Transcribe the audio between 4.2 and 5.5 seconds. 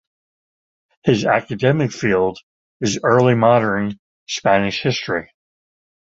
Spanish history.